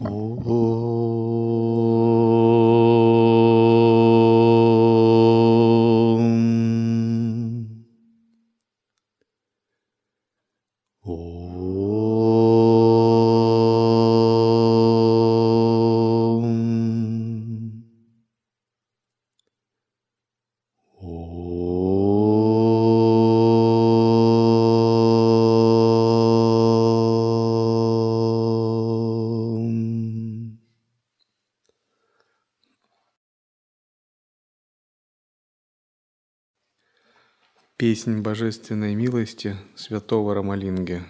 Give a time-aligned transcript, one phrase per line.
[0.00, 0.73] Oh.
[37.94, 41.00] Песнь божественной милости святого Рамалинги.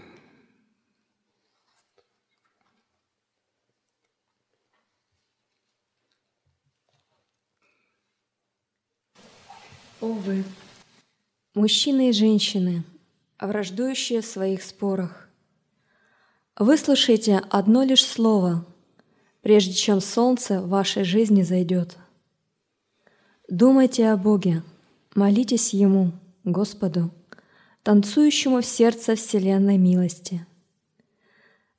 [10.02, 10.14] О
[11.54, 12.84] мужчины и женщины,
[13.40, 15.30] враждующие в своих спорах,
[16.58, 18.66] выслушайте одно лишь слово,
[19.40, 21.96] прежде чем солнце в вашей жизни зайдет.
[23.48, 24.62] Думайте о Боге,
[25.14, 26.12] молитесь Ему—
[26.44, 27.10] Господу,
[27.82, 30.46] танцующему в сердце вселенной милости.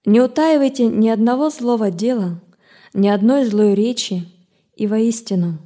[0.05, 2.41] Не утаивайте ни одного злого дела,
[2.93, 4.23] ни одной злой речи,
[4.75, 5.59] и воистину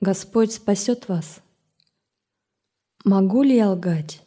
[0.00, 1.40] Господь спасет вас.
[3.04, 4.22] Могу ли я лгать?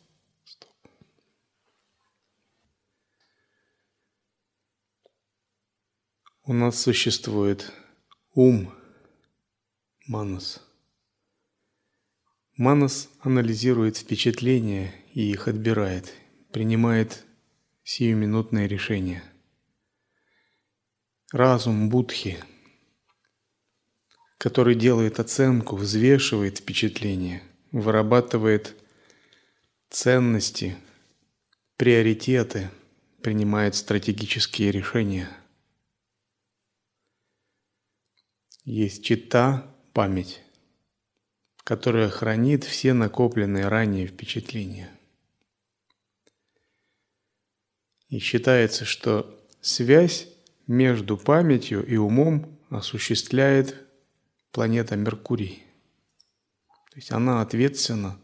[6.44, 7.72] У нас существует
[8.33, 8.73] ум,
[10.08, 10.61] манас–
[12.58, 16.11] Манас анализирует впечатления и их отбирает,
[16.52, 17.23] принимает
[17.83, 19.22] сиюминутное решение.
[21.31, 22.39] Разум Будхи,
[24.39, 28.75] который делает оценку, взвешивает впечатления, вырабатывает
[29.92, 30.77] ценности,
[31.75, 32.71] приоритеты,
[33.21, 35.30] принимает стратегические решения.
[38.64, 40.42] Есть чита, память
[41.67, 44.89] которая хранит все накопленные ранее впечатления.
[48.08, 50.30] И считается, что связь
[50.65, 53.86] между памятью и умом осуществляет
[54.53, 55.61] планета Меркурий.
[56.92, 58.17] То есть она ответственна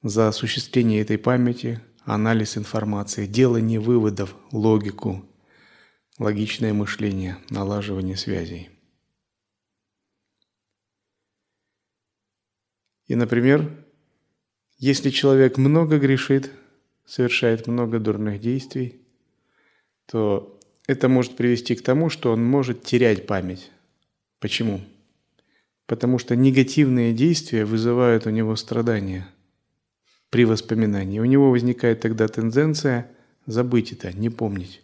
[0.00, 5.22] за осуществление этой памяти, анализ информации, делание выводов, логику,
[6.18, 8.70] логичное мышление, налаживание связей.
[13.08, 13.70] И, например,
[14.76, 16.52] если человек много грешит,
[17.06, 19.00] совершает много дурных действий,
[20.06, 23.70] то это может привести к тому, что он может терять память.
[24.40, 24.82] Почему?
[25.86, 29.26] Потому что негативные действия вызывают у него страдания
[30.28, 31.18] при воспоминании.
[31.18, 33.10] У него возникает тогда тенденция
[33.46, 34.82] забыть это, не помнить.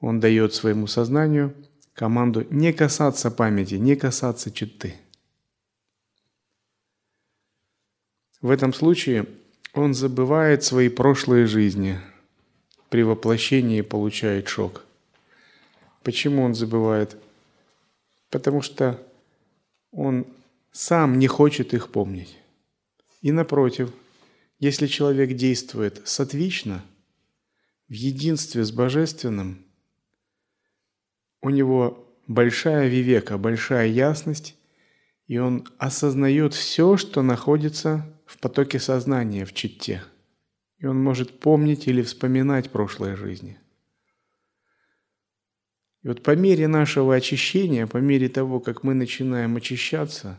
[0.00, 1.54] Он дает своему сознанию
[1.94, 4.96] команду не касаться памяти, не касаться читы–
[8.46, 9.26] В этом случае
[9.74, 11.98] он забывает свои прошлые жизни.
[12.90, 14.84] При воплощении получает шок.
[16.04, 17.16] Почему он забывает?
[18.30, 19.04] Потому что
[19.90, 20.28] он
[20.70, 22.38] сам не хочет их помнить.
[23.20, 23.92] И напротив,
[24.60, 26.84] если человек действует сатвично,
[27.88, 29.58] в единстве с Божественным,
[31.42, 34.54] у него большая вивека, большая ясность,
[35.26, 40.02] и он осознает все, что находится в потоке сознания, в читте.
[40.78, 43.58] И он может помнить или вспоминать прошлые жизни.
[46.02, 50.38] И вот по мере нашего очищения, по мере того, как мы начинаем очищаться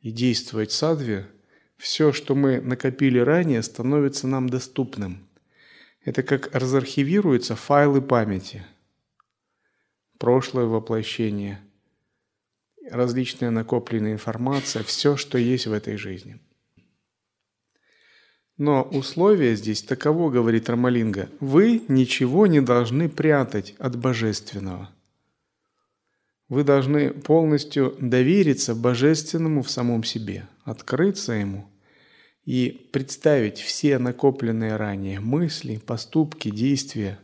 [0.00, 1.28] и действовать садве,
[1.76, 5.28] все, что мы накопили ранее, становится нам доступным.
[6.04, 8.64] Это как разархивируются файлы памяти.
[10.18, 11.60] Прошлое воплощение,
[12.88, 16.38] различная накопленная информация, все, что есть в этой жизни–
[18.56, 24.90] но условие здесь таково, говорит Рамалинга, вы ничего не должны прятать от Божественного.
[26.48, 31.68] Вы должны полностью довериться Божественному в самом себе, открыться Ему
[32.44, 37.18] и представить все накопленные ранее мысли, поступки, действия.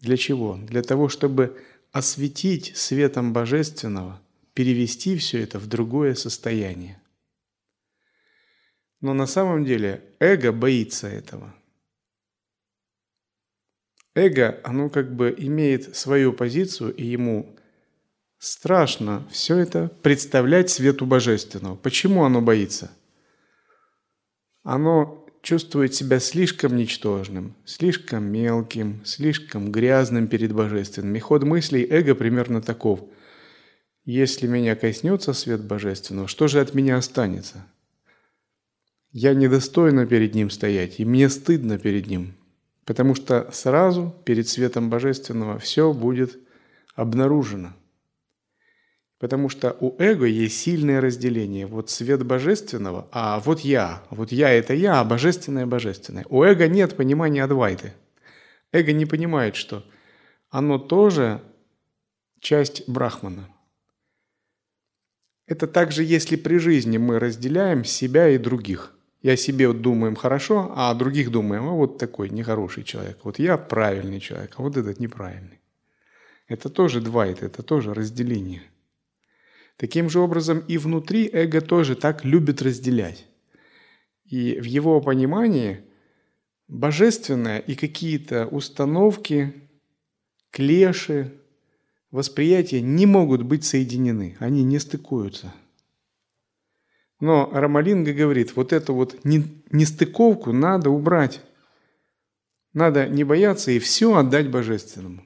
[0.00, 0.56] Для чего?
[0.56, 1.56] Для того, чтобы
[1.92, 4.20] осветить светом Божественного,
[4.52, 7.00] перевести все это в другое состояние.
[9.00, 11.54] Но на самом деле эго боится этого.
[14.14, 17.56] Эго, оно как бы имеет свою позицию, и ему
[18.38, 21.76] страшно все это представлять свету божественного.
[21.76, 22.90] Почему оно боится?
[24.64, 31.14] Оно чувствует себя слишком ничтожным, слишком мелким, слишком грязным перед Божественным.
[31.14, 33.00] И ход мыслей эго примерно таков.
[34.04, 37.64] Если меня коснется свет Божественного, что же от меня останется?
[39.12, 42.34] Я недостойна перед Ним стоять, и мне стыдно перед Ним,
[42.84, 46.38] потому что сразу перед светом Божественного все будет
[46.94, 47.74] обнаружено.
[49.18, 51.66] Потому что у эго есть сильное разделение.
[51.66, 54.02] Вот свет божественного, а вот я.
[54.10, 56.24] Вот я– это я, а божественное– божественное.
[56.28, 57.94] У эго нет понимания адвайты.
[58.70, 59.84] Эго не понимает, что
[60.50, 61.42] оно тоже
[62.40, 63.48] часть брахмана.
[65.46, 68.97] Это также, если при жизни мы разделяем себя и других.
[69.22, 73.18] И о себе думаем хорошо, а о других думаем, а вот такой нехороший человек.
[73.24, 75.60] Вот я правильный человек, а вот этот неправильный.
[76.46, 78.62] Это тоже двайт, это тоже разделение–
[79.78, 83.26] Таким же образом и внутри эго тоже так любит разделять.
[84.24, 85.84] И в его понимании
[86.66, 89.54] божественное и какие-то установки,
[90.50, 91.32] клеши,
[92.10, 95.54] восприятия не могут быть соединены, они не стыкуются.
[97.20, 101.40] Но Рамалинга говорит, вот эту вот нестыковку надо убрать.
[102.72, 105.24] Надо не бояться и все отдать божественному.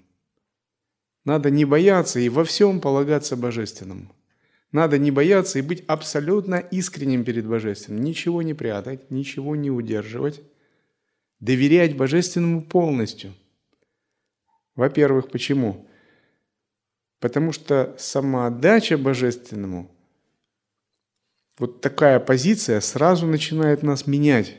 [1.25, 4.15] Надо не бояться и во всем полагаться божественному.
[4.73, 8.03] Надо не бояться и быть абсолютно искренним перед Божественным.
[8.03, 10.41] Ничего не прятать, ничего не удерживать.
[11.41, 13.35] Доверять Божественному полностью.
[14.75, 15.87] Во-первых, почему?
[17.21, 19.92] Потому что самоотдача Божественному,
[21.59, 24.57] вот такая позиция сразу начинает нас менять.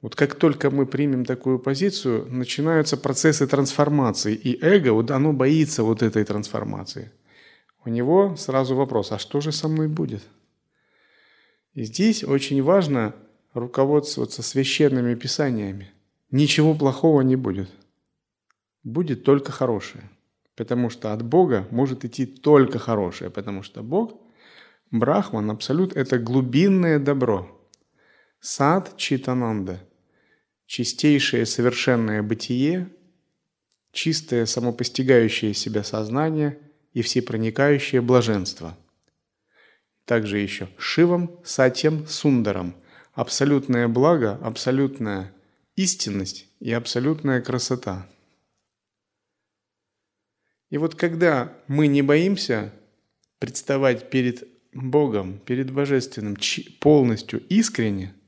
[0.00, 4.34] Вот как только мы примем такую позицию, начинаются процессы трансформации.
[4.34, 7.12] И эго, вот оно боится вот этой трансформации–
[7.84, 10.22] у него сразу вопрос, а что же со мной будет?
[11.74, 13.14] И здесь очень важно
[13.52, 15.90] руководствоваться священными писаниями.
[16.30, 17.68] Ничего плохого не будет.
[18.84, 20.08] Будет только хорошее.
[20.56, 23.30] Потому что от Бога может идти только хорошее.
[23.30, 24.14] Потому что Бог,
[24.94, 27.50] Брахман, Абсолют– это глубинное добро.
[28.40, 29.86] Сад Читананда–
[30.66, 32.88] чистейшее совершенное бытие,
[33.92, 36.58] чистое самопостигающее себя сознание–
[36.94, 38.78] и всепроникающее блаженство.
[40.06, 42.74] Также еще Шивом, Сатьем, Сундаром.
[43.12, 45.32] Абсолютное благо, абсолютная
[45.76, 48.08] истинность и абсолютная красота.
[50.70, 52.72] И вот когда мы не боимся
[53.38, 56.36] представать перед Богом, перед Божественным
[56.80, 58.14] полностью искренне–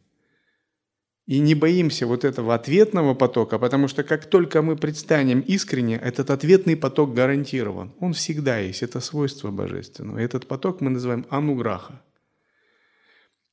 [1.27, 6.31] и не боимся вот этого ответного потока, потому что как только мы предстанем искренне, этот
[6.31, 7.93] ответный поток гарантирован.
[7.99, 10.19] Он всегда есть, это свойство божественного.
[10.19, 12.01] Этот поток мы называем ануграха.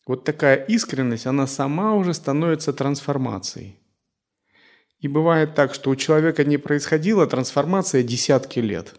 [0.06, 3.80] Вот такая искренность, она сама уже становится трансформацией.
[5.00, 8.94] И бывает так, что у человека не происходила трансформация десятки лет.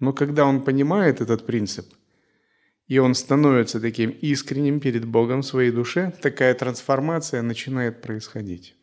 [0.00, 1.86] Но когда он понимает этот принцип,
[2.88, 8.74] и он становится таким искренним перед Богом в своей душе, такая трансформация начинает происходить.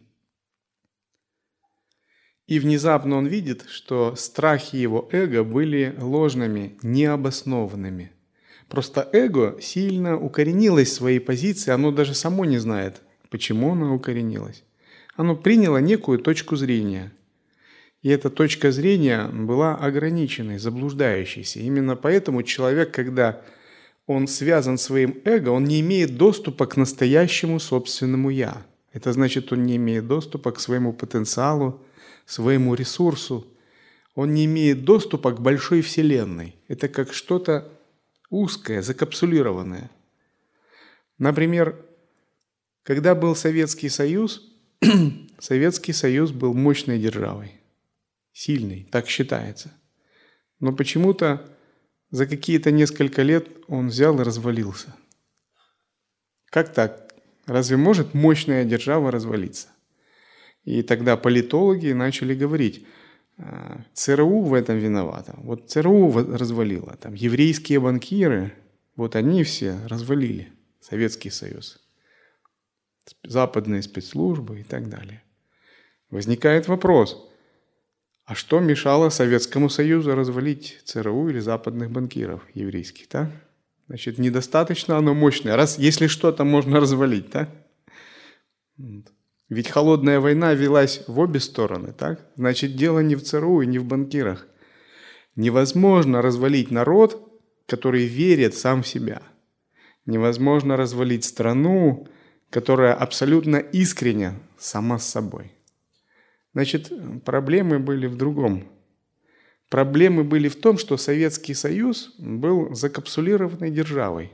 [2.45, 8.11] И внезапно он видит, что страхи его эго были ложными, необоснованными.
[8.69, 14.63] Просто эго сильно укоренилось в своей позиции, оно даже само не знает, почему оно укоренилось.
[15.15, 17.11] Оно приняло некую точку зрения.
[18.03, 21.59] И эта точка зрения была ограниченной, заблуждающейся.
[21.59, 23.41] Именно поэтому человек, когда
[24.07, 28.65] он связан своим эго, он не имеет доступа к настоящему собственному «я».
[28.93, 31.83] Это значит, он не имеет доступа к своему потенциалу,
[32.25, 33.45] своему ресурсу.
[34.13, 36.55] Он не имеет доступа к большой вселенной.
[36.69, 37.67] Это как что-то
[38.29, 39.91] узкое, закапсулированное.
[41.17, 41.75] Например,
[42.83, 44.49] когда был Советский Союз,
[45.39, 47.59] Советский Союз был мощной державой,
[48.31, 49.73] сильной, так считается.
[50.59, 51.49] Но почему-то
[52.11, 54.95] за какие-то несколько лет он взял и развалился.
[56.45, 57.13] Как так?
[57.45, 59.67] Разве может мощная держава развалиться?
[60.63, 62.85] И тогда политологи начали говорить,
[63.37, 65.35] «А, ЦРУ в этом виновата.
[65.37, 66.95] Вот ЦРУ развалила.
[66.95, 68.53] Там еврейские банкиры,
[68.95, 71.79] вот они все развалили Советский Союз.
[73.23, 75.21] Западные спецслужбы и так далее.
[76.09, 77.29] Возникает вопрос,
[78.25, 83.29] а что мешало Советскому Союзу развалить ЦРУ или западных банкиров еврейских, так?
[83.87, 85.55] Значит, недостаточно оно мощное.
[85.55, 87.49] Раз, если что-то можно развалить, так?
[89.47, 92.27] Ведь холодная война велась в обе стороны, так?
[92.35, 94.47] Значит, дело не в ЦРУ и не в банкирах.
[95.35, 97.31] Невозможно развалить народ,
[97.67, 99.21] который верит сам в себя.
[100.07, 102.07] Невозможно развалить страну,
[102.49, 105.54] которая абсолютно искренне сама с собой.
[106.55, 106.89] Значит,
[107.25, 108.63] проблемы были в другом.
[109.69, 114.31] Проблемы были в том, что Советский Союз был закапсулированной державой.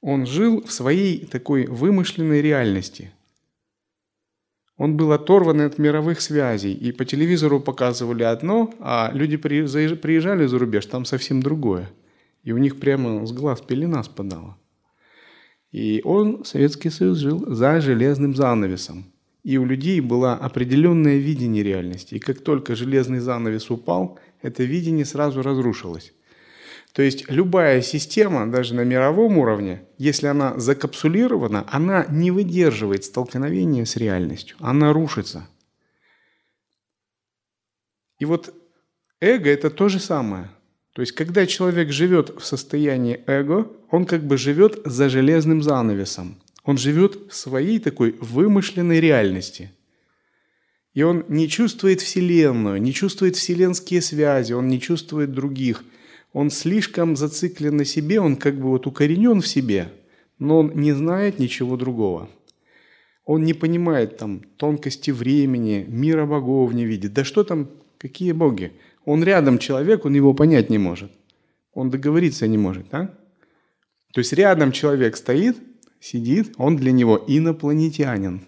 [0.00, 3.12] Он жил в своей такой вымышленной реальности.
[4.78, 10.58] Он был оторван от мировых связей, и по телевизору показывали одно, а люди приезжали за
[10.58, 11.90] рубеж, там совсем другое.
[12.42, 14.56] И у них прямо с глаз пелена спадала.
[15.72, 19.12] И он, Советский Союз, жил за железным занавесом.
[19.42, 22.14] И у людей было определенное видение реальности.
[22.14, 26.12] И как только железный занавес упал, это видение сразу разрушилось.
[26.92, 33.84] То есть любая система, даже на мировом уровне, если она закапсулирована, она не выдерживает столкновения
[33.84, 35.48] с реальностью, она рушится.
[38.18, 38.52] И вот
[39.20, 40.50] эго– это то же самое.
[40.92, 46.40] То есть когда человек живет в состоянии эго, он как бы живет за железным занавесом.
[46.64, 49.70] Он живет в своей такой вымышленной реальности.
[50.92, 55.84] И он не чувствует Вселенную, не чувствует вселенские связи, он не чувствует других.
[56.32, 59.92] Он слишком зациклен на себе, он как бы вот укоренен в себе,
[60.38, 62.28] но он не знает ничего другого.
[63.24, 67.12] Он не понимает там тонкости времени, мира богов не видит.
[67.12, 68.72] Да что там, какие боги?
[69.04, 71.12] Он рядом человек, он его понять не может.
[71.72, 73.14] Он договориться не может, да?
[74.12, 75.56] То есть рядом человек стоит,
[76.00, 78.42] сидит, он для него инопланетянин.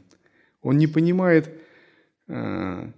[0.63, 1.51] Он не понимает,
[2.29, 2.91] э,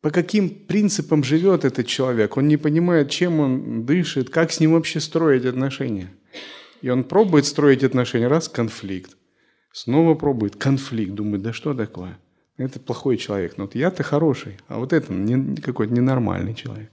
[0.00, 2.36] по каким принципам живет этот человек.
[2.36, 6.10] Он не понимает, чем он дышит, как с ним вообще строить отношения.
[6.82, 9.16] И он пробует строить отношения, раз конфликт.
[9.72, 12.18] Снова пробует конфликт, думает, да что такое?
[12.58, 13.56] Это плохой человек.
[13.56, 15.12] Но вот я-то хороший, а вот это
[15.62, 16.90] какой-то ненормальный человек.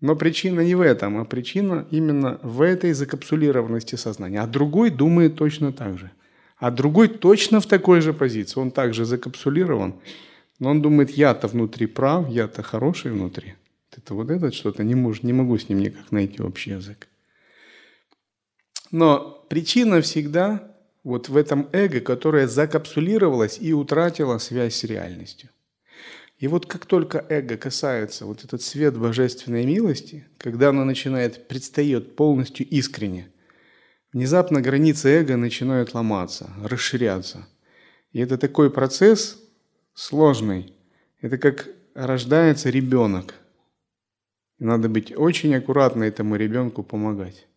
[0.00, 4.40] Но причина не в этом, а причина именно в этой закапсулированности сознания.
[4.40, 6.10] А другой думает точно так же.
[6.56, 8.60] А другой точно в такой же позиции.
[8.60, 9.94] Он также закапсулирован,
[10.58, 13.54] но он думает, я-то внутри прав, я-то хороший внутри.
[13.96, 17.08] Это вот этот что-то, не, может, не могу с ним никак найти общий язык.
[18.90, 25.50] Но причина всегда вот в этом эго, которое закапсулировалось и утратило связь с реальностью.
[26.40, 32.16] И вот как только эго касается вот этот свет божественной милости, когда оно начинает, предстает
[32.16, 33.30] полностью искренне,
[34.14, 37.46] внезапно границы эго начинают ломаться, расширяться.
[38.12, 39.38] И это такой процесс
[39.92, 40.72] сложный.
[41.20, 43.34] Это как рождается ребенок.
[44.58, 47.48] Надо быть очень аккуратно этому ребенку помогать.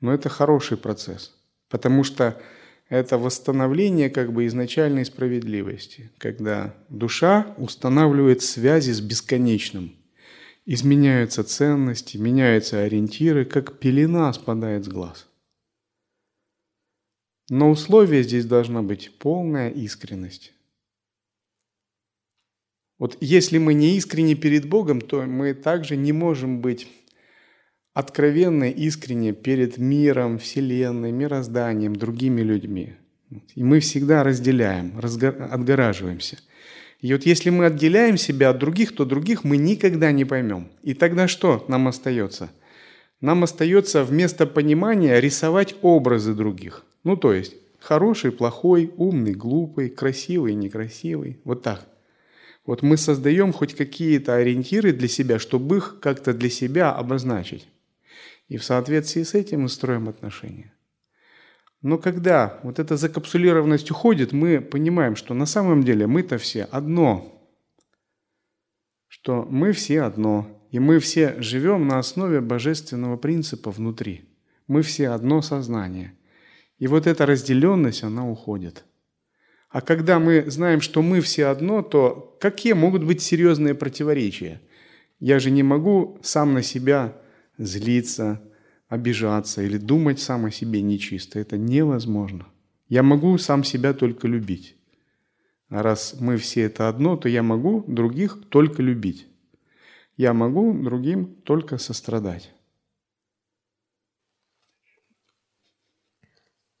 [0.00, 1.34] Но это хороший процесс,
[1.68, 2.40] потому что
[2.88, 9.96] это восстановление как бы изначальной справедливости, когда душа устанавливает связи с бесконечным.
[10.66, 15.26] Изменяются ценности, меняются ориентиры, как пелена спадает с глаз.
[17.50, 20.54] Но условие здесь должна быть полная искренность.
[22.98, 26.88] Вот если мы не искренне перед Богом, то мы также не можем быть
[27.94, 32.94] откровенно, искренне перед миром, Вселенной, мирозданием, другими людьми.
[33.54, 36.38] И мы всегда разделяем, отгораживаемся.
[37.00, 40.68] И вот если мы отделяем себя от других, то других мы никогда не поймем.
[40.82, 42.50] И тогда что нам остается?
[43.20, 46.84] Нам остается вместо понимания рисовать образы других.
[47.04, 51.38] Ну то есть хороший, плохой, умный, глупый, красивый, некрасивый.
[51.44, 51.86] Вот так.
[52.66, 57.68] Вот мы создаем хоть какие-то ориентиры для себя, чтобы их как-то для себя обозначить.
[58.48, 60.74] И в соответствии с этим мы строим отношения.
[61.82, 67.46] Но когда вот эта закапсулированность уходит, мы понимаем, что на самом деле мы-то все одно.
[69.06, 70.46] Что мы все одно.
[70.70, 74.24] И мы все живем на основе божественного принципа внутри.
[74.66, 76.14] Мы все одно сознание.
[76.78, 78.84] И вот эта разделенность, она уходит.
[79.68, 84.60] А когда мы знаем, что мы все одно, то какие могут быть серьезные противоречия?
[85.18, 87.16] Я же не могу сам на себя
[87.58, 88.42] злиться,
[88.88, 91.38] обижаться или думать сам о себе нечисто.
[91.38, 92.46] Это невозможно.
[92.88, 94.76] Я могу сам себя только любить.
[95.68, 99.26] А раз мы все это одно, то я могу других только любить.
[100.16, 102.52] Я могу другим только сострадать.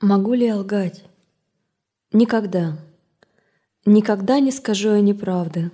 [0.00, 1.04] Могу ли я лгать?
[2.12, 2.78] Никогда.
[3.86, 5.70] Никогда не скажу я неправды.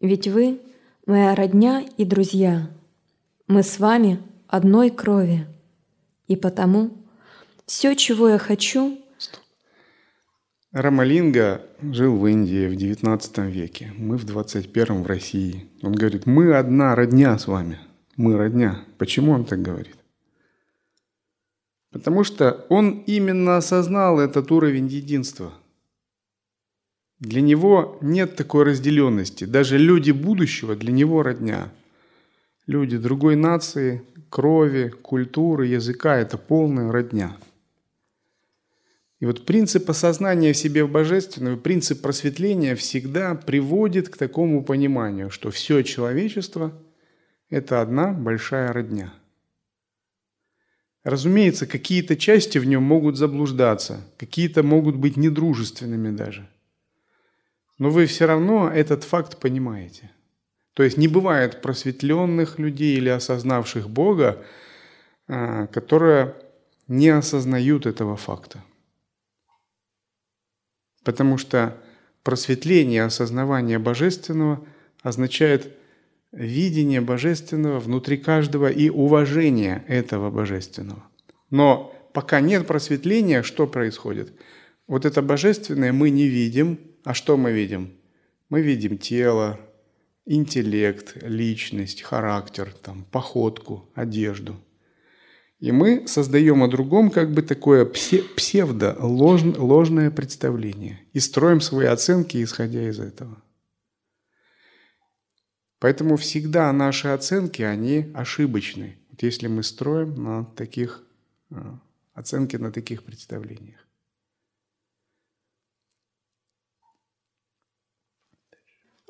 [0.00, 0.60] Ведь вы—
[1.06, 2.70] моя родня и друзья—
[3.46, 5.46] мы с вами одной крови.
[6.26, 7.04] И потому
[7.66, 9.00] все, чего я хочу...
[10.72, 13.92] Рамалинга жил в Индии в XIX веке.
[13.96, 15.70] Мы в 21 в России.
[15.82, 17.78] Он говорит, мы одна родня с вами.
[18.16, 18.84] Мы родня.
[18.98, 19.96] Почему он так говорит?
[21.92, 25.52] Потому что он именно осознал этот уровень единства.
[27.20, 29.44] Для него нет такой разделенности.
[29.44, 31.70] Даже люди будущего для него родня.
[32.66, 37.36] Люди другой нации, крови, культуры, языка– это полная родня.
[39.20, 45.30] И вот принцип осознания в себе в божественном, принцип просветления всегда приводит к такому пониманию,
[45.30, 46.72] что все человечество–
[47.50, 49.12] это одна большая родня.
[51.04, 56.48] Разумеется, какие-то части в нем могут заблуждаться, какие-то могут быть недружественными даже.
[57.78, 60.10] Но вы все равно этот факт понимаете.
[60.74, 64.44] То есть не бывает просветленных людей или осознавших Бога,
[65.28, 66.34] а, которые
[66.88, 68.62] не осознают этого факта.
[71.04, 71.76] Потому что
[72.22, 74.64] просветление, осознавание божественного
[75.02, 75.72] означает
[76.32, 81.04] видение божественного внутри каждого и уважение этого божественного.
[81.50, 84.32] Но пока нет просветления, что происходит?
[84.88, 87.92] Вот это божественное мы не видим, а что мы видим?
[88.48, 89.60] Мы видим тело,
[90.26, 94.56] интеллект, личность, характер, там, походку, одежду–
[95.64, 101.00] и мы создаем о другом как бы такое псевдо, ложное представление.
[101.14, 103.42] И строим свои оценки, исходя из этого.
[105.78, 108.98] Поэтому всегда наши оценки, они ошибочны.
[109.10, 111.02] Вот если мы строим на таких
[111.50, 111.78] а,
[112.12, 113.83] оценки на таких представлениях.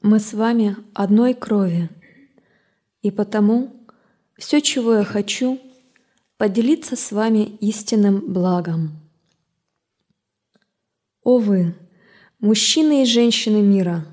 [0.07, 1.89] Мы с вами одной крови,
[3.01, 3.75] и потому
[4.37, 5.59] все, чего я хочу–
[6.37, 9.01] поделиться с вами истинным благом.
[11.23, 11.75] О вы,
[12.39, 14.05] мужчины и женщины мира,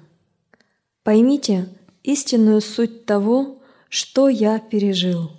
[1.04, 1.68] поймите
[2.04, 5.30] истинную суть того, что я пережил.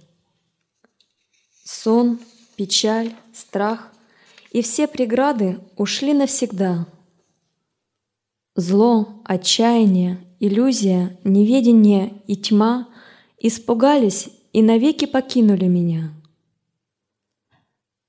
[1.65, 2.21] Сон,
[2.57, 3.91] печаль, страх
[4.51, 6.87] и все преграды ушли навсегда.
[8.55, 12.89] Зло, отчаяние, иллюзия, неведение и тьма
[13.39, 16.13] испугались и навеки покинули меня–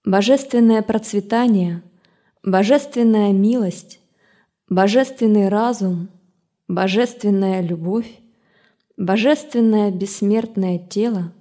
[0.05, 1.81] божественное процветание,
[2.43, 3.99] божественная милость,
[4.69, 6.10] божественный разум,
[6.67, 8.19] божественная любовь,
[8.97, 11.34] божественное бессмертное тело,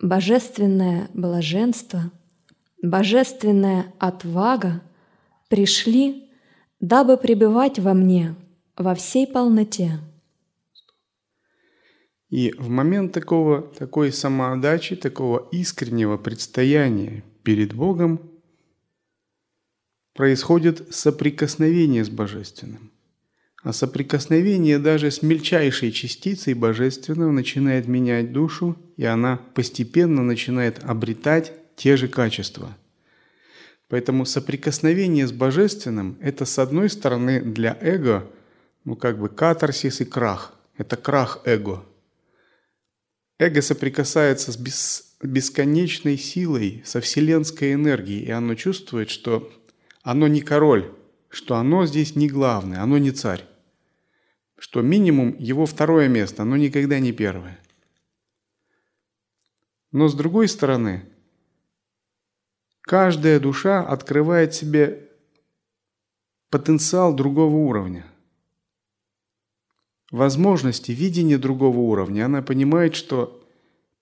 [0.00, 2.10] божественное блаженство,
[2.82, 4.82] божественная отвага
[5.48, 6.30] пришли,
[6.80, 8.34] дабы пребывать во мне
[8.76, 9.98] во всей полноте.
[12.30, 18.20] И в момент такого, такой самоотдачи, такого искреннего предстояния перед Богом
[20.14, 22.92] происходит соприкосновение с Божественным.
[23.62, 31.52] А соприкосновение даже с мельчайшей частицей Божественного начинает менять душу, и она постепенно начинает обретать
[31.76, 32.76] те же качества.
[33.88, 38.30] Поэтому соприкосновение с Божественным– это, с одной стороны, для эго,
[38.84, 40.54] ну как бы катарсис и крах.
[40.78, 41.84] Это крах эго.
[43.40, 49.50] Эго соприкасается с бес бесконечной силой, со вселенской энергией, и оно чувствует, что
[50.02, 50.94] оно не король,
[51.30, 53.46] что оно здесь не главное, оно не царь,
[54.58, 57.58] что минимум его второе место, оно никогда не первое.
[59.90, 61.08] Но с другой стороны,
[62.82, 65.08] каждая душа открывает себе
[66.50, 68.09] потенциал другого уровня.
[70.10, 72.26] Возможности, видение другого уровня.
[72.26, 73.40] Она понимает, что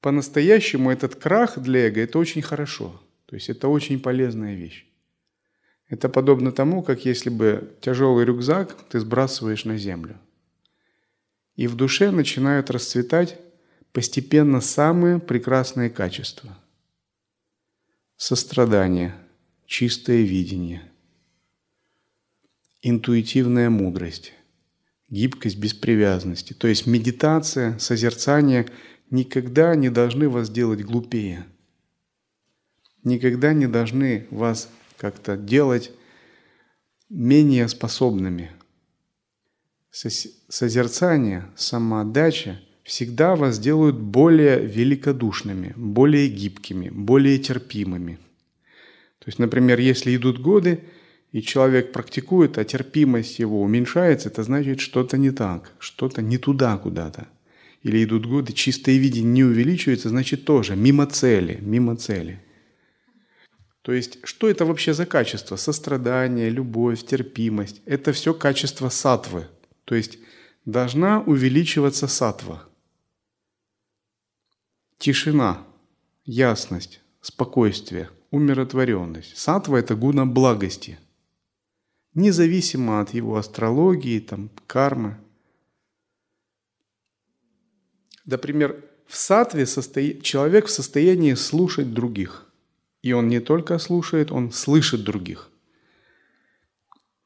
[0.01, 3.01] по-настоящему этот крах для эго– это очень хорошо.
[3.27, 4.87] То есть это очень полезная вещь.
[5.88, 10.18] Это подобно тому, как если бы тяжелый рюкзак ты сбрасываешь на землю.
[11.57, 13.38] И в душе начинают расцветать
[13.92, 16.57] постепенно самые прекрасные качества.
[18.16, 19.14] Сострадание,
[19.66, 20.83] чистое видение,
[22.83, 24.33] интуитивная мудрость,
[25.11, 26.53] гибкость без привязанности.
[26.53, 28.66] То есть медитация, созерцание–
[29.11, 31.47] никогда не должны вас делать глупее.
[33.05, 35.92] Никогда не должны вас как-то делать
[37.09, 38.51] менее способными.
[39.90, 48.16] Созерцание, самоотдача всегда вас делают более великодушными, более гибкими, более терпимыми.
[49.18, 50.85] То есть, например, если идут годы,
[51.33, 56.77] и человек практикует, а терпимость его уменьшается, это значит что-то не так, что-то не туда
[56.79, 57.29] куда-то
[57.83, 62.43] или идут годы, чистое видение не увеличивается, значит тоже мимо цели, мимо цели.
[63.83, 65.57] То есть, что это вообще за качество?
[65.57, 67.81] Сострадание, любовь, терпимость.
[67.87, 69.47] Это все качество сатвы.
[69.85, 70.19] То есть,
[70.67, 72.64] должна увеличиваться сатва.
[74.99, 75.64] Тишина,
[76.27, 79.38] ясность, спокойствие, умиротворенность.
[79.38, 80.99] Сатва– это гуна благости.
[82.18, 85.16] Независимо от его астрологии, там, кармы.
[88.26, 90.20] Например, в сатве состои...
[90.20, 92.46] человек в состоянии слушать других.
[93.02, 95.50] И он не только слушает, он слышит других.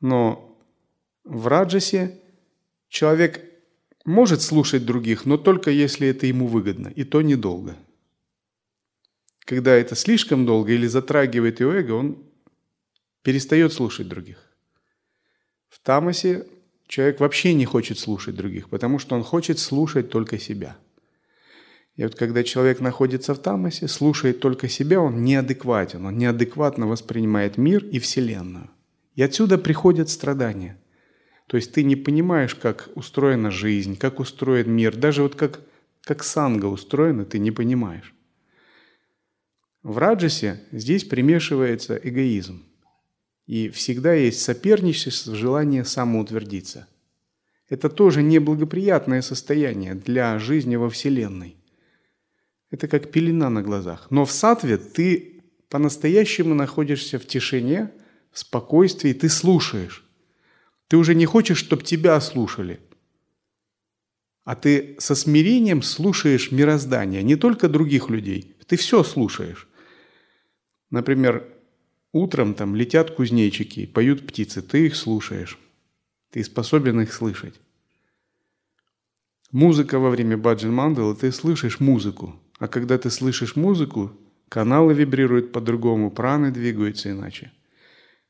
[0.00, 0.58] Но
[1.24, 2.20] в раджасе
[2.88, 3.40] человек
[4.04, 7.76] может слушать других, но только если это ему выгодно, и то недолго.
[9.40, 12.22] Когда это слишком долго или затрагивает его эго, он
[13.22, 14.51] перестает слушать других.
[15.72, 16.46] В тамасе
[16.86, 20.76] человек вообще не хочет слушать других, потому что он хочет слушать только себя.
[21.96, 27.56] И вот когда человек находится в тамасе, слушает только себя, он неадекватен, он неадекватно воспринимает
[27.56, 28.68] мир и Вселенную.
[29.14, 30.78] И отсюда приходят страдания.
[31.46, 35.60] То есть ты не понимаешь, как устроена жизнь, как устроен мир, даже вот как,
[36.02, 38.14] как санга устроена, ты не понимаешь.
[39.82, 42.62] В раджасе здесь примешивается эгоизм.
[43.46, 46.86] И всегда есть соперничество, желание самоутвердиться.
[47.68, 51.56] Это тоже неблагоприятное состояние для жизни во Вселенной.
[52.70, 54.06] Это как пелена на глазах.
[54.10, 57.90] Но в сатве ты по-настоящему находишься в тишине,
[58.30, 60.04] в спокойствии, ты слушаешь.
[60.88, 62.80] Ты уже не хочешь, чтобы тебя слушали.
[64.44, 68.56] А ты со смирением слушаешь мироздание, не только других людей.
[68.66, 69.68] Ты все слушаешь.
[70.90, 71.48] Например,
[72.12, 75.58] утром там летят кузнечики, поют птицы, ты их слушаешь.
[76.30, 77.54] Ты способен их слышать.
[79.50, 82.40] Музыка во время баджан мандалы, ты слышишь музыку.
[82.58, 84.12] А когда ты слышишь музыку,
[84.48, 87.52] каналы вибрируют по-другому, праны двигаются иначе.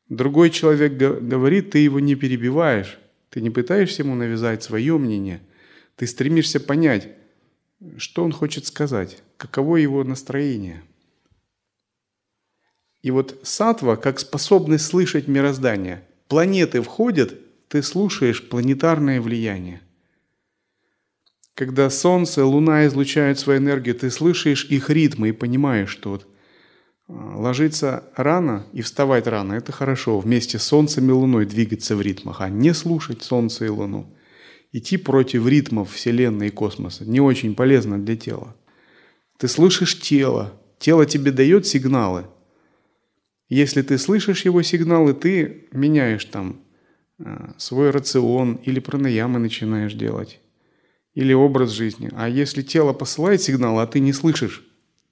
[0.08, 2.98] Другой человек говорит, ты его не перебиваешь,
[3.30, 5.40] ты не пытаешься ему навязать свое мнение,
[5.96, 7.08] ты стремишься понять,
[7.96, 10.82] что он хочет сказать, каково его настроение.
[13.02, 17.34] И вот сатва, как способность слышать мироздание, планеты входят,
[17.68, 19.80] ты слушаешь планетарное влияние–
[21.54, 26.26] когда Солнце, Луна излучают свою энергию, ты слышишь их ритмы и понимаешь, что вот
[27.08, 30.18] а, ложиться рано и вставать рано– это хорошо.
[30.18, 34.16] Вместе с Солнцем и Луной двигаться в ритмах, а не слушать Солнце и Луну.
[34.72, 38.56] Идти против ритмов Вселенной и космоса не очень полезно для тела.
[39.36, 42.24] Ты слышишь тело, тело тебе дает сигналы.
[43.52, 46.62] Если ты слышишь его сигналы, ты меняешь там
[47.18, 50.40] а, свой рацион или пранаямы начинаешь делать
[51.12, 52.08] или образ жизни.
[52.14, 54.64] А если тело посылает сигнал, а ты не слышишь,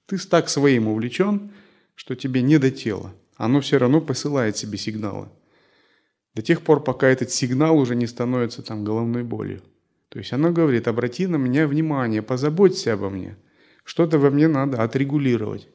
[0.07, 1.51] ты так своим увлечен,
[1.93, 3.13] что тебе не до тела.
[3.35, 5.29] Оно все равно посылает себе сигналы.
[6.33, 9.61] До тех пор, пока этот сигнал уже не становится там головной болью.
[10.09, 13.37] То есть оно говорит, обрати на меня внимание, позаботься обо мне.
[13.83, 15.69] Что-то во мне надо отрегулировать.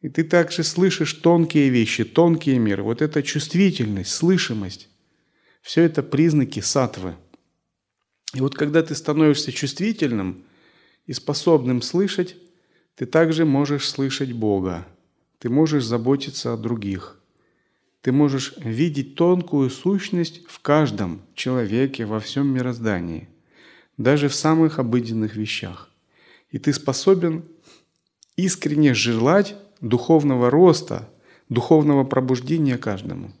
[0.00, 2.82] И ты также слышишь тонкие вещи, тонкие миры.
[2.82, 4.88] Вот эта чувствительность, слышимость.
[5.60, 7.16] Все это признаки сатвы–
[8.34, 10.44] и вот когда ты становишься чувствительным
[11.06, 12.36] и способным слышать,
[12.94, 14.86] ты также можешь слышать Бога.
[15.38, 17.20] Ты можешь заботиться о других.
[18.02, 23.28] Ты можешь видеть тонкую сущность в каждом человеке, во всем мироздании,
[23.96, 25.90] даже в самых обыденных вещах.
[26.50, 27.44] И ты способен
[28.36, 31.08] искренне желать духовного роста,
[31.48, 33.32] духовного пробуждения каждому.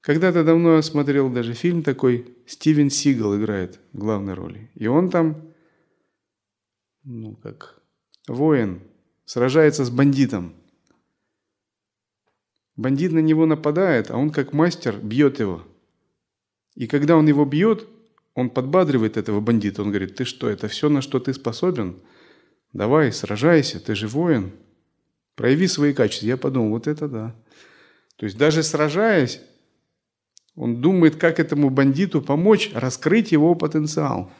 [0.00, 4.70] Когда-то давно я смотрел даже фильм такой, Стивен Сигал играет в главной роли.
[4.74, 5.52] И он там,
[7.04, 7.82] ну как,
[8.26, 8.82] воин,
[9.24, 10.54] сражается с бандитом.
[12.76, 15.64] Бандит на него нападает, а он как мастер бьет его.
[16.74, 17.88] И когда он его бьет,
[18.34, 19.82] он подбадривает этого бандита.
[19.82, 21.96] Он говорит, ты что, это все, на что ты способен?
[22.72, 24.52] Давай, сражайся, ты же воин.
[25.38, 26.26] Прояви свои качества.
[26.26, 27.34] Я подумал, вот это да.
[28.16, 29.40] То есть даже сражаясь,
[30.56, 34.32] он думает, как этому бандиту помочь раскрыть его потенциал.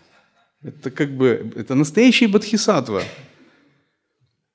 [0.61, 3.05] Это как бы, это настоящий бодхисаттва.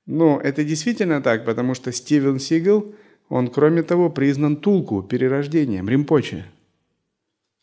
[0.05, 2.93] Но это действительно так, потому что Стивен Сигел,
[3.29, 6.45] он, кроме того, признан Тулку, перерождением, Римпоче.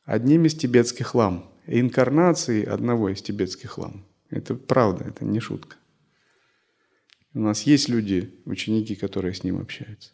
[0.07, 1.45] Одним из тибетских лам.
[1.67, 4.07] Инкарнацией одного из тибетских лам.
[4.31, 5.77] Это правда, это не шутка.
[7.33, 10.11] У нас есть люди, ученики, которые с ним общаются.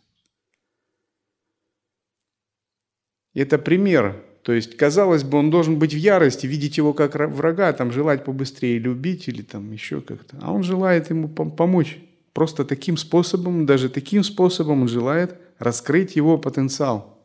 [3.35, 4.23] Это пример.
[4.43, 8.25] То есть, казалось бы, он должен быть в ярости, видеть его как врага, там, желать
[8.25, 10.39] побыстрее любить или там еще как-то.
[10.41, 11.99] А он желает ему помочь.
[12.33, 17.19] Просто таким способом, даже таким способом он желает раскрыть его потенциал.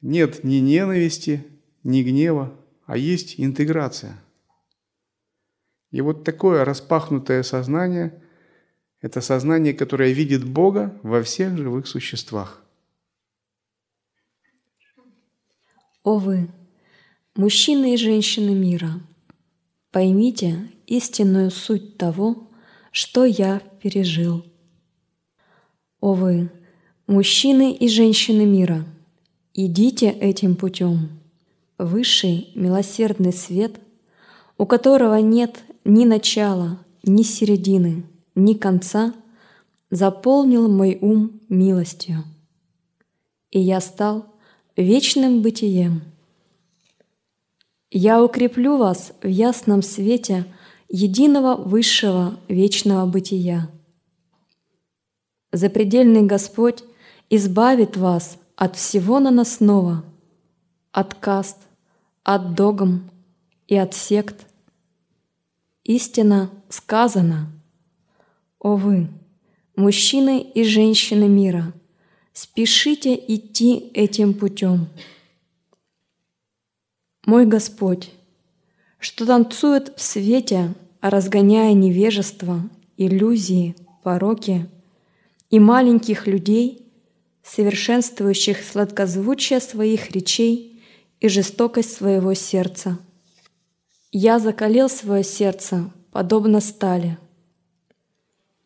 [0.00, 1.44] Нет ни ненависти,
[1.82, 2.52] ни гнева,
[2.86, 4.22] а есть интеграция.
[5.92, 8.20] И вот такое распахнутое сознание–
[9.02, 12.62] это сознание, которое видит Бога во всех живых существах.
[16.02, 16.48] О вы,
[17.36, 19.00] мужчины и женщины мира,
[19.90, 22.48] поймите истинную суть того,
[22.90, 24.44] что я пережил.
[26.00, 26.50] О вы,
[27.06, 28.84] мужчины и женщины мира,
[29.52, 31.20] идите этим путем.
[31.76, 33.78] Высший милосердный свет,
[34.56, 39.14] у которого нет ни начала, ни середины, ни конца,
[39.90, 42.24] заполнил мой ум милостью.
[43.50, 44.26] И я стал
[44.76, 46.02] вечным бытием.
[47.90, 50.46] Я укреплю вас в ясном свете
[50.88, 53.70] единого высшего вечного бытия.
[55.52, 56.82] Запредельный Господь
[57.28, 60.04] избавит вас от всего наносного,
[60.92, 61.58] от каст,
[62.22, 63.10] от догм
[63.68, 64.46] и от сект.
[65.84, 67.50] Истина сказана,
[68.60, 69.08] о вы,
[69.74, 71.72] мужчины и женщины мира,
[72.32, 74.88] спешите идти этим путем.
[77.26, 78.12] Мой Господь,
[79.00, 82.62] что танцует в свете, разгоняя невежество,
[82.96, 84.68] иллюзии, пороки
[85.50, 86.86] и маленьких людей,
[87.42, 90.80] совершенствующих сладкозвучие своих речей
[91.18, 92.98] и жестокость своего сердца.
[94.14, 97.16] Я закалил свое сердце, подобно стали.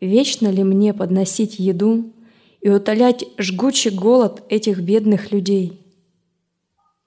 [0.01, 2.13] Вечно ли мне подносить еду
[2.61, 5.87] и утолять жгучий голод этих бедных людей?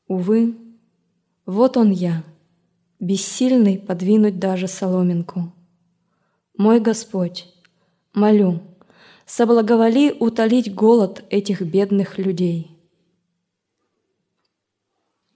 [0.08, 0.56] Увы,
[1.46, 2.24] вот он я,
[3.02, 5.52] бессильный подвинуть даже соломинку.
[6.58, 7.46] Мой Господь,
[8.14, 8.62] молю,
[9.26, 12.72] соблаговоли утолить голод этих бедных людей.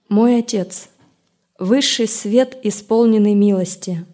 [0.08, 0.88] Мой Отец,
[1.58, 4.06] высший свет, исполненный милости,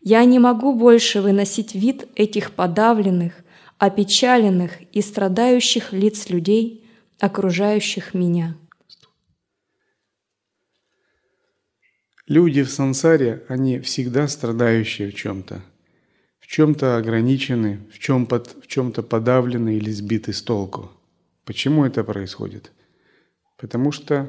[0.00, 3.34] я не могу больше выносить вид этих подавленных,
[3.78, 6.88] опечаленных и страдающих лиц людей,
[7.18, 8.56] окружающих меня.
[12.28, 15.62] Люди в сансаре, они всегда страдающие в чем-то.
[16.40, 20.92] В чем-то ограничены, в, чем под, в чем-то подавлены или сбиты с толку.
[21.44, 22.70] Почему это происходит?
[23.56, 24.28] Потому что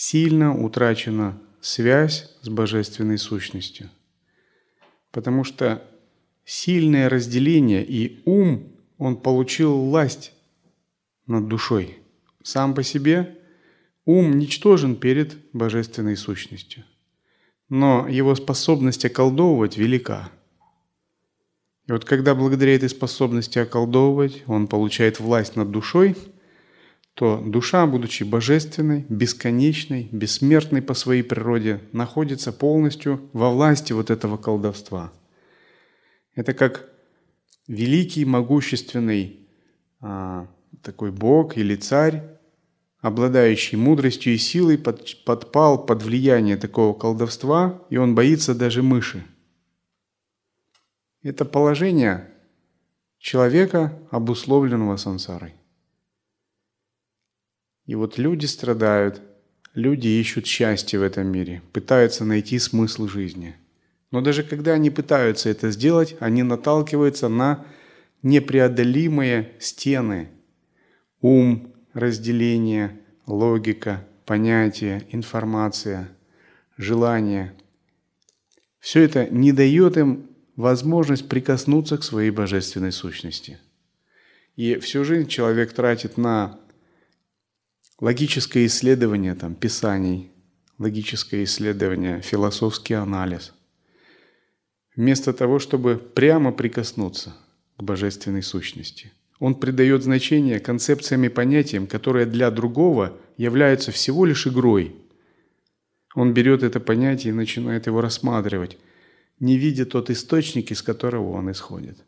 [0.00, 3.90] сильно утрачена связь с божественной сущностью.
[5.10, 5.86] Потому что
[6.46, 10.32] сильное разделение и ум, он получил власть
[11.26, 11.98] над душой.
[12.42, 13.36] Сам по себе
[14.06, 16.84] Ум ничтожен перед божественной сущностью,
[17.68, 20.30] но его способность околдовывать велика.
[21.86, 26.16] И вот когда благодаря этой способности околдовывать он получает власть над душой,
[27.20, 34.38] то душа, будучи божественной, бесконечной, бессмертной по своей природе, находится полностью во власти вот этого
[34.38, 35.12] колдовства.
[36.34, 36.88] Это как
[37.68, 39.38] великий, могущественный
[40.00, 40.46] а,
[40.82, 42.22] такой бог или царь,
[43.02, 49.22] обладающий мудростью и силой, под, подпал под влияние такого колдовства, и он боится даже мыши.
[51.22, 52.30] Это положение
[53.18, 55.59] человека, обусловленного сансарой.
[57.90, 59.20] И вот люди страдают,
[59.74, 63.56] люди ищут счастье в этом мире, пытаются найти смысл жизни.
[64.12, 67.66] Но даже когда они пытаются это сделать, они наталкиваются на
[68.22, 70.28] непреодолимые стены.
[71.20, 76.10] Ум, разделение, логика, понятие, информация,
[76.76, 77.54] желание.
[78.78, 83.58] Все это не дает им возможность прикоснуться к своей божественной сущности.
[84.54, 86.59] И всю жизнь человек тратит на
[88.00, 90.30] логическое исследование там, писаний,
[90.78, 93.52] логическое исследование, философский анализ,
[94.96, 97.36] вместо того, чтобы прямо прикоснуться
[97.76, 104.46] к божественной сущности– он придает значение концепциям и понятиям, которые для другого являются всего лишь
[104.46, 104.94] игрой.
[106.14, 108.76] Он берет это понятие и начинает его рассматривать,
[109.40, 112.04] не видя тот источник, из которого он исходит.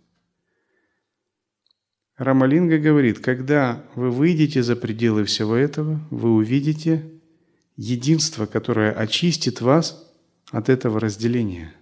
[2.22, 7.10] Рамалинга говорит, когда вы выйдете за пределы всего этого, вы увидите
[7.76, 10.08] единство, которое очистит вас
[10.52, 11.74] от этого разделения.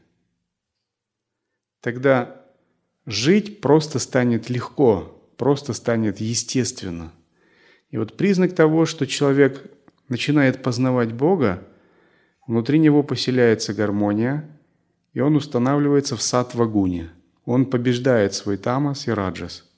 [1.83, 2.41] Тогда
[3.05, 7.13] жить просто станет легко, просто станет естественно.
[7.91, 9.71] И вот признак того, что человек
[10.09, 11.69] начинает познавать Бога,
[12.47, 14.49] внутри него поселяется гармония,
[15.13, 17.11] и он устанавливается в сад вагуне.
[17.45, 19.70] Он побеждает свой тамас и раджас.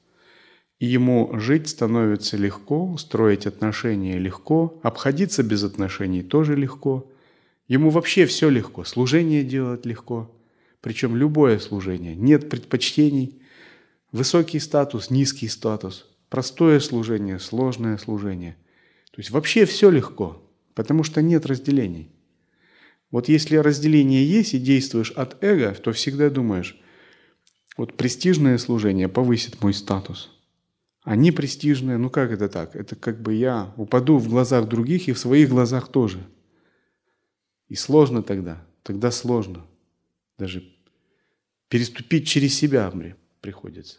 [0.84, 7.08] Ему жить становится легко, строить отношения легко, обходиться без отношений тоже легко.
[7.68, 10.28] Ему вообще все легко, служение делать легко.
[10.80, 12.16] Причем любое служение.
[12.16, 13.40] Нет предпочтений,
[14.10, 18.56] Высокий статус, низкий статус, простое служение, сложное служение.
[19.12, 20.42] То есть вообще все легко,
[20.74, 22.10] потому что нет разделений.
[23.12, 26.76] Вот если разделение есть и действуешь от эго, то всегда думаешь,
[27.76, 30.41] вот престижное служение повысит мой статус.
[31.02, 32.76] Они престижные, ну как это так?
[32.76, 36.24] Это как бы я упаду в глазах других и в своих глазах тоже.
[37.68, 39.66] И сложно тогда, тогда сложно.
[40.38, 40.62] Даже
[41.68, 42.92] переступить через себя
[43.40, 43.98] приходится.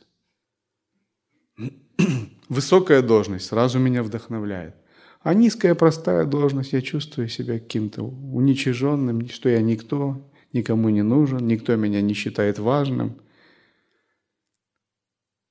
[2.50, 4.76] Высокая должность сразу меня вдохновляет.
[5.22, 11.48] А низкая простая должность, я чувствую себя каким-то уничиженным, что я никто, никому не нужен,
[11.48, 13.22] никто меня не считает важным.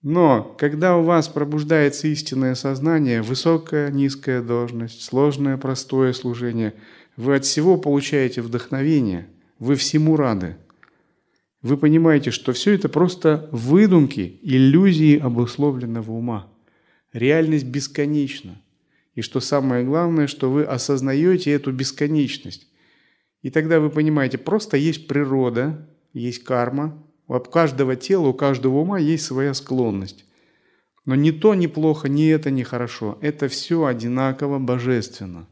[0.03, 6.75] Но когда у вас пробуждается истинное сознание, высокая, низкая должность, сложное, простое служение,
[7.17, 9.29] вы от всего получаете вдохновение,
[9.61, 10.57] вы всему рады.
[11.63, 16.49] Вы понимаете, что все это просто выдумки, иллюзии обусловленного ума.
[17.13, 18.61] Реальность бесконечна.
[19.15, 22.67] И что самое главное, что вы осознаете эту бесконечность.
[23.43, 28.99] И тогда вы понимаете, просто есть природа, есть карма, у каждого тела, у каждого ума
[28.99, 30.25] есть своя склонность.
[31.05, 33.19] Но ни то не плохо, ни это не хорошо.
[33.21, 35.49] Это все одинаково божественно.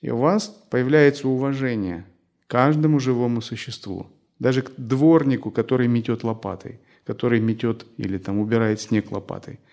[0.00, 2.06] И у вас появляется уважение
[2.46, 4.06] к каждому живому существу.
[4.38, 9.60] Даже к дворнику, который метет лопатой, который метет или там убирает снег лопатой–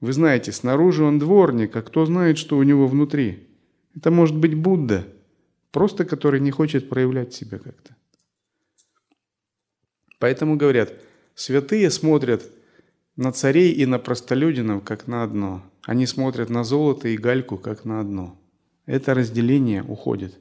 [0.00, 3.46] вы знаете, снаружи он дворник, а кто знает, что у него внутри?
[3.94, 5.06] Это может быть Будда,
[5.72, 7.94] просто который не хочет проявлять себя как-то.
[10.20, 10.92] Поэтому говорят,
[11.34, 12.44] святые смотрят
[13.16, 15.64] на царей и на простолюдинов как на одно.
[15.82, 18.40] Они смотрят на золото и гальку как на одно.
[18.86, 20.38] Это разделение уходит.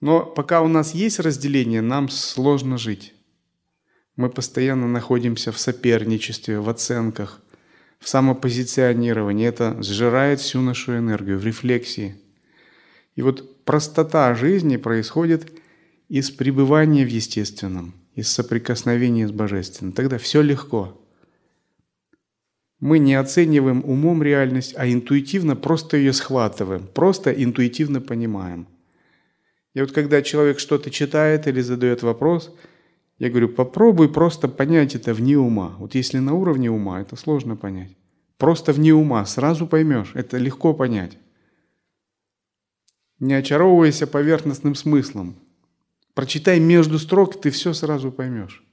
[0.00, 3.14] Но пока у нас есть разделение, нам сложно жить.
[4.14, 7.40] Мы постоянно находимся в соперничестве, в оценках–
[7.98, 9.46] в самопозиционировании.
[9.46, 12.16] Это сжирает всю нашу энергию в рефлексии.
[13.16, 15.52] И вот простота жизни происходит
[16.08, 19.92] из пребывания в естественном, из соприкосновения с божественным.
[19.92, 21.00] Тогда все легко.
[22.80, 28.68] Мы не оцениваем умом реальность, а интуитивно просто ее схватываем, просто интуитивно понимаем.
[29.74, 32.54] И вот когда человек что-то читает или задает вопрос–
[33.18, 35.74] я говорю, попробуй просто понять это вне ума.
[35.78, 37.96] Вот если на уровне ума, это сложно понять.
[38.36, 41.18] Просто вне ума, сразу поймешь, это легко понять.
[43.18, 45.34] Не очаровывайся поверхностным смыслом.
[46.18, 48.66] Прочитай между строк, ты все сразу поймешь.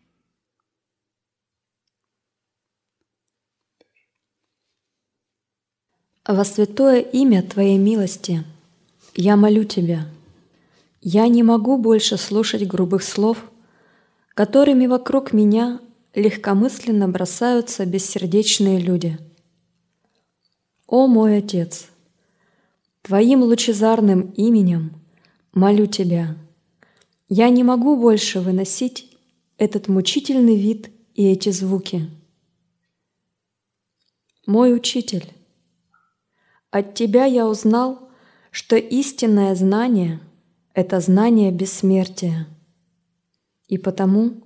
[6.27, 8.43] Во святое имя Твоей милости
[9.13, 10.09] я молю Тебя.
[11.01, 13.37] Я не могу больше слушать грубых слов–
[14.35, 15.79] которыми вокруг меня
[16.13, 19.17] легкомысленно бросаются бессердечные люди.
[20.87, 21.87] О мой Отец!
[23.01, 24.93] Твоим лучезарным именем
[25.53, 26.35] молю Тебя,
[27.27, 29.17] я не могу больше выносить
[29.57, 32.09] этот мучительный вид и эти звуки.
[34.45, 35.31] Мой Учитель,
[36.71, 38.09] от Тебя я узнал,
[38.51, 40.19] что истинное знание—
[40.73, 42.47] это знание бессмертия—
[43.67, 44.41] и потому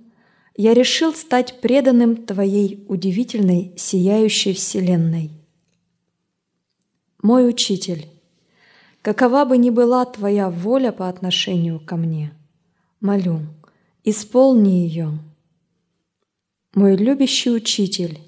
[0.56, 5.30] я решил стать преданным Твоей удивительной сияющей Вселенной.
[7.22, 8.08] Мой Учитель,
[9.02, 12.32] какова бы ни была Твоя воля по отношению ко мне,
[13.00, 13.40] молю,
[14.04, 15.18] исполни ее.
[16.74, 18.18] Мой любящий Учитель,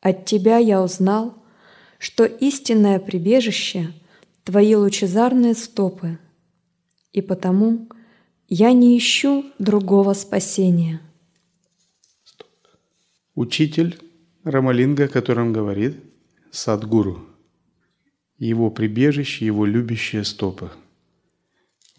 [0.00, 1.34] от Тебя я узнал,
[1.98, 3.92] что истинное прибежище—
[4.44, 6.18] Твои лучезарные стопы,
[7.12, 7.88] и потому—
[8.54, 11.00] я не ищу другого спасения.
[13.34, 13.98] Учитель
[14.44, 15.96] Рамалинга, о котором говорит
[16.50, 17.24] Садгуру,
[18.36, 20.70] его прибежище, его любящие стопы.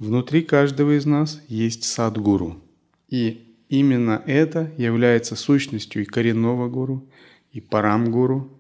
[0.04, 2.62] Внутри каждого из нас есть Садгуру.
[3.08, 7.10] И именно это является сущностью и коренного гуру,
[7.54, 8.52] и парам-гуру,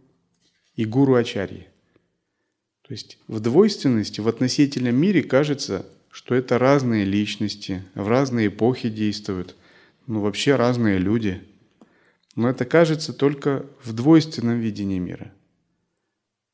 [0.77, 1.67] и гуру Ачарьи.
[2.83, 8.87] То есть в двойственности, в относительном мире кажется, что это разные личности, в разные эпохи
[8.87, 9.57] действуют,
[10.07, 11.41] ну вообще разные люди.
[12.37, 15.33] Но это кажется только в двойственном видении мира.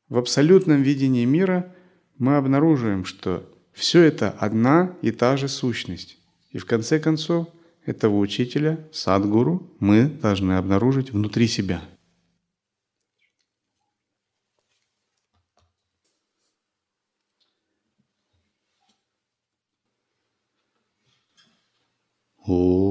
[0.08, 1.72] В абсолютном видении мира
[2.18, 3.48] мы обнаруживаем, что
[3.80, 6.18] все это одна и та же сущность.
[6.50, 7.48] И в конце концов
[7.86, 11.82] этого учителя, садгуру, мы должны обнаружить внутри себя–
[22.52, 22.89] Oh.